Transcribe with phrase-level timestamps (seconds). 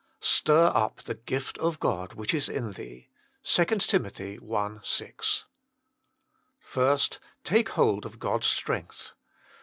[0.19, 3.07] "Stir up the gift of God which is in thee."
[3.43, 4.07] 2 TIM.
[4.51, 4.77] i.
[4.81, 5.45] 6.
[6.59, 9.11] First, take hold of God s strength.